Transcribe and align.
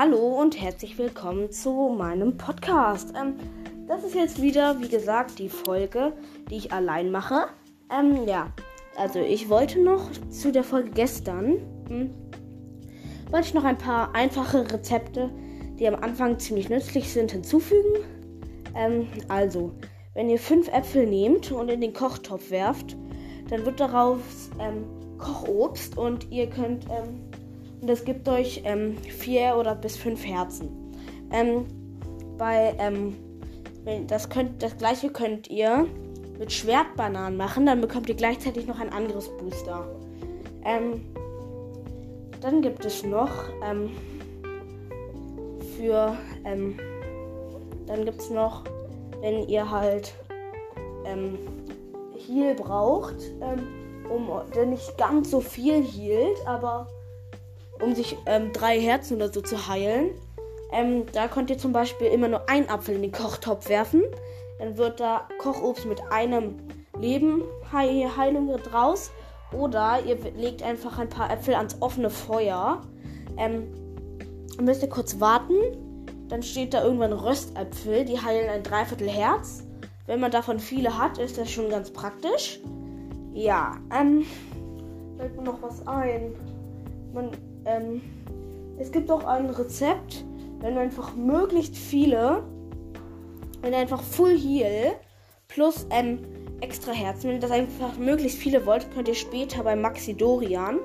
Hallo 0.00 0.40
und 0.40 0.62
herzlich 0.62 0.96
willkommen 0.96 1.50
zu 1.50 1.92
meinem 1.98 2.36
Podcast. 2.36 3.14
Ähm, 3.20 3.34
das 3.88 4.04
ist 4.04 4.14
jetzt 4.14 4.40
wieder, 4.40 4.80
wie 4.80 4.88
gesagt, 4.88 5.40
die 5.40 5.48
Folge, 5.48 6.12
die 6.48 6.56
ich 6.56 6.72
allein 6.72 7.10
mache. 7.10 7.48
Ähm, 7.90 8.24
ja, 8.24 8.52
also 8.96 9.18
ich 9.18 9.48
wollte 9.48 9.82
noch 9.82 10.08
zu 10.30 10.52
der 10.52 10.62
Folge 10.62 10.90
gestern, 10.90 11.56
hm, 11.88 12.14
wollte 13.32 13.48
ich 13.48 13.54
noch 13.54 13.64
ein 13.64 13.76
paar 13.76 14.14
einfache 14.14 14.70
Rezepte, 14.72 15.30
die 15.80 15.88
am 15.88 15.96
Anfang 15.96 16.38
ziemlich 16.38 16.68
nützlich 16.68 17.12
sind, 17.12 17.32
hinzufügen. 17.32 18.04
Ähm, 18.76 19.08
also, 19.26 19.72
wenn 20.14 20.30
ihr 20.30 20.38
fünf 20.38 20.68
Äpfel 20.68 21.08
nehmt 21.08 21.50
und 21.50 21.70
in 21.70 21.80
den 21.80 21.92
Kochtopf 21.92 22.52
werft, 22.52 22.96
dann 23.50 23.66
wird 23.66 23.80
daraus 23.80 24.20
ähm, 24.60 24.84
Kochobst 25.18 25.98
und 25.98 26.30
ihr 26.30 26.48
könnt 26.48 26.84
ähm, 26.84 27.27
es 27.86 28.04
gibt 28.04 28.28
euch 28.28 28.62
ähm, 28.64 28.96
vier 28.98 29.56
oder 29.56 29.74
bis 29.74 29.96
fünf 29.96 30.24
Herzen. 30.26 30.68
Ähm, 31.30 31.66
bei 32.36 32.74
ähm, 32.78 33.16
das 34.06 34.28
könnt 34.28 34.62
das 34.62 34.76
gleiche 34.76 35.10
könnt 35.10 35.48
ihr 35.48 35.86
mit 36.38 36.52
Schwertbananen 36.52 37.36
machen, 37.36 37.66
dann 37.66 37.80
bekommt 37.80 38.08
ihr 38.08 38.14
gleichzeitig 38.14 38.66
noch 38.66 38.78
ein 38.78 38.92
anderes 38.92 39.28
Booster. 39.38 39.86
Ähm, 40.64 41.04
dann 42.40 42.62
gibt 42.62 42.84
es 42.84 43.04
noch 43.04 43.30
ähm, 43.64 43.90
für 45.76 46.16
ähm, 46.44 46.78
dann 47.86 48.04
gibt 48.04 48.20
es 48.20 48.30
noch, 48.30 48.64
wenn 49.20 49.48
ihr 49.48 49.68
halt 49.68 50.14
ähm, 51.06 51.38
Heal 52.26 52.54
braucht, 52.54 53.16
ähm, 53.40 53.66
um 54.10 54.28
der 54.54 54.66
nicht 54.66 54.96
ganz 54.98 55.30
so 55.30 55.40
viel 55.40 55.82
hielt, 55.82 56.36
aber 56.46 56.86
um 57.82 57.94
sich 57.94 58.16
ähm, 58.26 58.52
drei 58.52 58.80
Herzen 58.80 59.16
oder 59.16 59.32
so 59.32 59.40
zu 59.40 59.68
heilen. 59.68 60.10
Ähm, 60.72 61.06
da 61.12 61.28
könnt 61.28 61.50
ihr 61.50 61.58
zum 61.58 61.72
Beispiel 61.72 62.08
immer 62.08 62.28
nur 62.28 62.48
einen 62.48 62.68
Apfel 62.68 62.96
in 62.96 63.02
den 63.02 63.12
Kochtopf 63.12 63.68
werfen. 63.68 64.02
Dann 64.58 64.76
wird 64.76 65.00
da 65.00 65.28
Kochobst 65.38 65.86
mit 65.86 66.00
einem 66.10 66.56
Leben 66.98 67.42
Heilung 67.72 68.54
draus. 68.62 69.10
Oder 69.52 70.00
ihr 70.04 70.18
legt 70.36 70.62
einfach 70.62 70.98
ein 70.98 71.08
paar 71.08 71.30
Äpfel 71.30 71.54
ans 71.54 71.76
offene 71.80 72.10
Feuer. 72.10 72.82
Ähm, 73.38 73.68
müsst 74.60 74.82
ihr 74.82 74.88
kurz 74.88 75.20
warten. 75.20 75.54
Dann 76.28 76.42
steht 76.42 76.74
da 76.74 76.84
irgendwann 76.84 77.14
Röstäpfel, 77.14 78.04
die 78.04 78.20
heilen 78.20 78.50
ein 78.50 78.62
Dreiviertel 78.62 79.08
Herz. 79.08 79.64
Wenn 80.06 80.20
man 80.20 80.30
davon 80.30 80.58
viele 80.58 80.98
hat, 80.98 81.18
ist 81.18 81.38
das 81.38 81.50
schon 81.50 81.70
ganz 81.70 81.90
praktisch. 81.90 82.60
Ja, 83.32 83.76
ähm, 83.98 84.26
fällt 85.16 85.36
mir 85.36 85.44
noch 85.44 85.62
was 85.62 85.86
ein. 85.86 86.34
Man 87.14 87.30
ähm, 87.68 88.00
es 88.78 88.90
gibt 88.90 89.10
auch 89.10 89.24
ein 89.24 89.50
Rezept, 89.50 90.24
wenn 90.60 90.76
einfach 90.78 91.14
möglichst 91.14 91.76
viele, 91.76 92.42
wenn 93.62 93.74
einfach 93.74 94.02
Full 94.02 94.36
Heal 94.38 94.94
plus 95.48 95.86
ähm, 95.90 96.20
extra 96.60 96.92
Herzen, 96.92 97.28
wenn 97.28 97.36
ihr 97.36 97.40
das 97.40 97.50
einfach 97.50 97.96
möglichst 97.98 98.38
viele 98.38 98.66
wollt, 98.66 98.90
könnt 98.92 99.08
ihr 99.08 99.14
später 99.14 99.62
bei 99.62 99.76
Maxidorian 99.76 100.78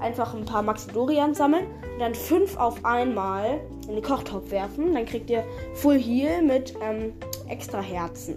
einfach 0.00 0.34
ein 0.34 0.44
paar 0.44 0.62
Maxidorian 0.62 1.34
sammeln 1.34 1.66
und 1.94 2.00
dann 2.00 2.14
fünf 2.14 2.56
auf 2.56 2.84
einmal 2.84 3.60
in 3.88 3.94
den 3.94 4.02
Kochtopf 4.02 4.50
werfen. 4.50 4.92
Dann 4.94 5.06
kriegt 5.06 5.30
ihr 5.30 5.44
Full 5.74 5.98
Heal 5.98 6.42
mit 6.42 6.74
ähm, 6.82 7.12
extra 7.48 7.80
Herzen. 7.80 8.36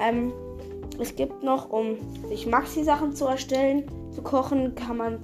Ähm, 0.00 0.32
es 1.00 1.14
gibt 1.16 1.42
noch, 1.42 1.70
um 1.70 1.96
sich 2.28 2.46
Maxi-Sachen 2.46 3.14
zu 3.14 3.26
erstellen, 3.26 3.84
zu 4.12 4.22
kochen, 4.22 4.74
kann 4.74 4.96
man 4.96 5.18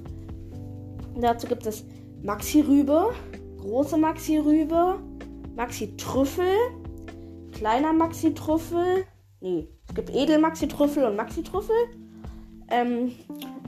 Dazu 1.15 1.47
gibt 1.47 1.65
es 1.65 1.83
Maxi-Rübe, 2.23 3.13
große 3.59 3.97
Maxi-Rübe, 3.97 4.99
Maxi-Trüffel, 5.55 6.55
kleiner 7.51 7.93
Maxi-Trüffel. 7.93 9.05
Nee, 9.41 9.67
es 9.87 9.95
gibt 9.95 10.09
Edel-Maxi-Trüffel 10.09 11.05
und 11.05 11.15
Maxi-Trüffel. 11.15 11.75
Ähm, 12.69 13.11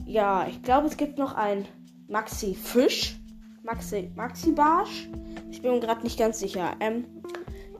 ja, 0.06 0.46
ich 0.48 0.62
glaube, 0.62 0.86
es 0.86 0.96
gibt 0.96 1.18
noch 1.18 1.34
ein 1.34 1.66
Maxi-Fisch, 2.08 3.16
Maxi, 3.62 4.10
Maxi-Barsch. 4.14 5.08
Ich 5.50 5.62
bin 5.62 5.72
mir 5.72 5.80
gerade 5.80 6.02
nicht 6.02 6.18
ganz 6.18 6.38
sicher. 6.38 6.72
Ähm, 6.80 7.04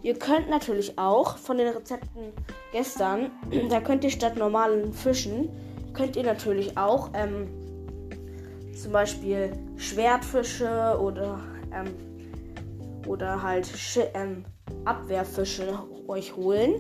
ihr 0.03 0.19
könnt 0.19 0.51
natürlich 0.51 0.99
auch 0.99 1.37
von 1.39 1.59
den 1.59 1.69
Rezepten 1.69 2.33
gestern, 2.73 3.31
da 3.71 3.81
könnt 3.81 4.05
ihr 4.05 4.11
statt 4.11 4.37
normalen 4.37 4.93
Fischen, 4.93 5.49
könnt 5.93 6.17
ihr 6.17 6.25
natürlich 6.25 6.77
auch 6.77 7.11
ähm, 7.15 7.49
zum 8.81 8.93
Beispiel 8.93 9.53
Schwertfische 9.77 10.99
oder, 11.01 11.39
ähm, 11.73 11.95
oder 13.07 13.43
halt 13.43 13.67
Sch 13.67 14.01
ähm, 14.15 14.45
Abwehrfische 14.85 15.79
euch 16.09 16.35
holen. 16.37 16.75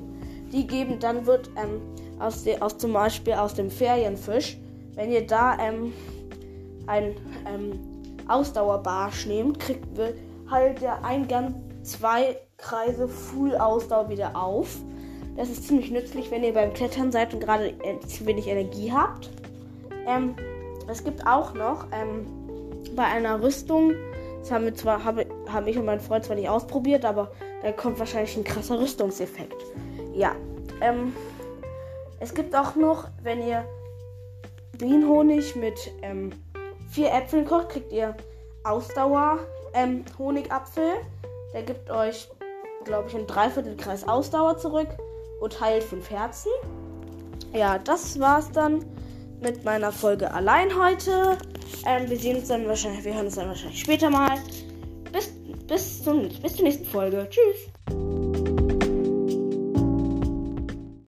Die 0.52 0.66
geben, 0.66 0.98
dann 0.98 1.26
wird 1.26 1.50
ähm, 1.56 1.80
aus, 2.20 2.44
de, 2.44 2.60
aus 2.60 2.78
zum 2.78 2.92
Beispiel 2.92 3.34
aus 3.34 3.54
dem 3.54 3.70
Ferienfisch, 3.70 4.58
wenn 4.94 5.10
ihr 5.10 5.26
da 5.26 5.58
ähm, 5.58 5.92
ein 6.86 7.14
ähm, 7.46 7.78
Ausdauerbarsch 8.28 9.26
nehmt, 9.26 9.58
kriegt 9.58 9.84
halt 10.50 10.80
der 10.80 11.04
Eingang 11.04 11.54
zwei 11.82 12.36
Kreise 12.56 13.08
Full 13.08 13.56
Ausdauer 13.56 14.08
wieder 14.08 14.36
auf. 14.36 14.78
Das 15.36 15.48
ist 15.50 15.66
ziemlich 15.66 15.90
nützlich, 15.90 16.30
wenn 16.30 16.44
ihr 16.44 16.54
beim 16.54 16.72
Klettern 16.72 17.10
seid 17.10 17.34
und 17.34 17.40
gerade 17.40 17.74
zu 18.06 18.24
wenig 18.24 18.46
Energie 18.46 18.92
habt. 18.92 19.30
Ähm, 20.06 20.36
es 20.88 21.04
gibt 21.04 21.26
auch 21.26 21.54
noch 21.54 21.86
ähm, 21.92 22.26
bei 22.94 23.04
einer 23.04 23.42
Rüstung, 23.42 23.92
das 24.40 24.50
haben 24.50 24.64
wir 24.64 24.74
zwar, 24.74 25.04
habe 25.04 25.26
hab 25.52 25.66
ich 25.66 25.78
und 25.78 25.86
mein 25.86 26.00
Freund 26.00 26.24
zwar 26.24 26.36
nicht 26.36 26.48
ausprobiert, 26.48 27.04
aber 27.04 27.32
da 27.62 27.72
kommt 27.72 27.98
wahrscheinlich 27.98 28.36
ein 28.36 28.44
krasser 28.44 28.78
Rüstungseffekt. 28.78 29.56
Ja. 30.12 30.32
Ähm, 30.80 31.14
es 32.20 32.34
gibt 32.34 32.54
auch 32.54 32.74
noch, 32.74 33.08
wenn 33.22 33.46
ihr 33.46 33.64
Bienenhonig 34.78 35.56
mit 35.56 35.92
ähm, 36.02 36.32
vier 36.90 37.12
Äpfeln 37.12 37.46
kocht, 37.46 37.70
kriegt 37.70 37.92
ihr 37.92 38.14
Ausdauer 38.64 39.38
ähm, 39.72 40.04
Honigapfel. 40.18 40.92
Der 41.52 41.62
gibt 41.62 41.90
euch, 41.90 42.28
glaube 42.84 43.08
ich, 43.08 43.14
ein 43.14 43.26
Dreiviertelkreis 43.26 44.06
Ausdauer 44.06 44.58
zurück 44.58 44.88
und 45.40 45.60
heilt 45.60 45.84
fünf 45.84 46.10
Herzen. 46.10 46.50
Ja, 47.52 47.78
das 47.78 48.18
war's 48.18 48.50
dann 48.50 48.84
mit 49.44 49.62
meiner 49.62 49.92
Folge 49.92 50.32
allein 50.32 50.76
heute. 50.76 51.38
Ähm, 51.86 52.08
wir 52.08 52.18
sehen 52.18 52.36
uns 52.38 52.48
dann 52.48 52.66
wahrscheinlich, 52.66 53.04
wir 53.04 53.14
hören 53.14 53.26
uns 53.26 53.36
dann 53.36 53.46
wahrscheinlich 53.48 53.78
später 53.78 54.10
mal. 54.10 54.38
Bis, 55.12 55.30
bis, 55.68 56.02
zum, 56.02 56.28
bis 56.42 56.56
zur 56.56 56.64
nächsten 56.64 56.86
Folge. 56.86 57.28
Tschüss. 57.30 57.73